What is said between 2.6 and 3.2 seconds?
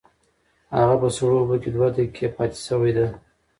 شوې ده.